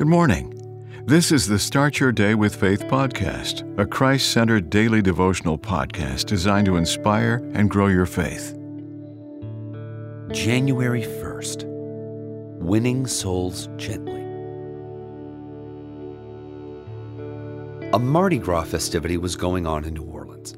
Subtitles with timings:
[0.00, 1.04] Good morning.
[1.04, 6.24] This is the Start Your Day with Faith podcast, a Christ centered daily devotional podcast
[6.24, 8.56] designed to inspire and grow your faith.
[10.32, 11.66] January 1st
[12.60, 14.22] Winning Souls Gently.
[17.92, 20.54] A Mardi Gras festivity was going on in New Orleans.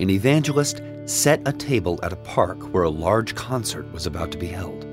[0.00, 4.38] An evangelist set a table at a park where a large concert was about to
[4.38, 4.86] be held.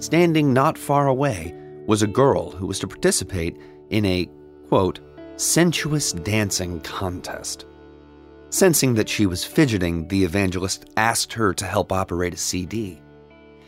[0.00, 1.54] Standing not far away
[1.88, 3.56] was a girl who was to participate
[3.88, 4.28] in a,
[4.68, 5.00] quote,
[5.36, 7.64] sensuous dancing contest.
[8.50, 13.00] Sensing that she was fidgeting, the evangelist asked her to help operate a CD.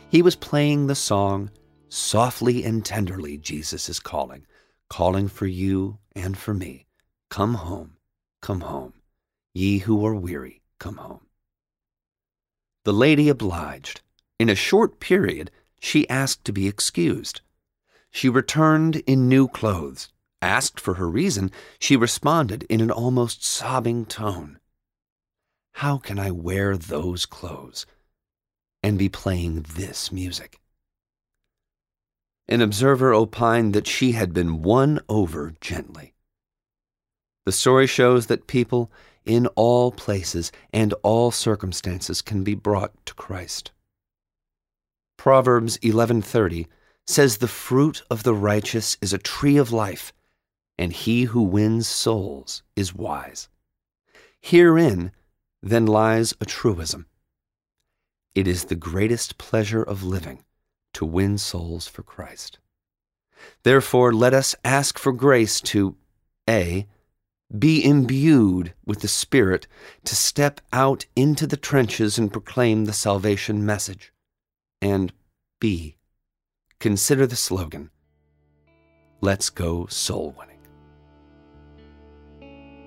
[0.09, 1.49] He was playing the song,
[1.89, 4.45] Softly and Tenderly Jesus is Calling,
[4.87, 6.85] calling for you and for me.
[7.31, 7.97] Come home,
[8.39, 8.93] come home.
[9.55, 11.25] Ye who are weary, come home.
[12.85, 14.01] The lady obliged.
[14.37, 15.49] In a short period,
[15.79, 17.41] she asked to be excused.
[18.11, 20.09] She returned in new clothes.
[20.41, 24.59] Asked for her reason, she responded in an almost sobbing tone
[25.73, 27.85] How can I wear those clothes
[28.83, 30.59] and be playing this music?
[32.47, 36.13] An observer opined that she had been won over gently.
[37.45, 38.91] The story shows that people
[39.25, 43.71] in all places and all circumstances can be brought to Christ.
[45.17, 46.67] Proverbs 11:30
[47.07, 50.13] says the fruit of the righteous is a tree of life,
[50.77, 53.49] and he who wins souls is wise.
[54.39, 55.11] Herein
[55.61, 57.05] then lies a truism.
[58.33, 60.43] It is the greatest pleasure of living
[60.93, 62.59] to win souls for Christ.
[63.63, 65.95] Therefore, let us ask for grace to
[66.49, 66.87] A.
[67.57, 69.67] Be imbued with the Spirit
[70.05, 74.13] to step out into the trenches and proclaim the salvation message
[74.81, 75.11] and
[75.59, 75.97] B.
[76.81, 77.91] Consider the slogan
[79.21, 80.57] Let's Go Soul Winning.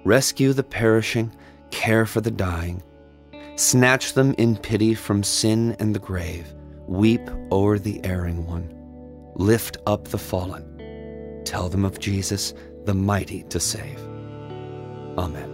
[0.04, 1.32] Rescue the perishing,
[1.70, 2.82] care for the dying,
[3.54, 6.52] snatch them in pity from sin and the grave,
[6.88, 7.20] weep
[7.52, 8.68] o'er the erring one,
[9.36, 12.52] lift up the fallen, tell them of Jesus,
[12.86, 14.00] the mighty to save.
[15.16, 15.53] Amen.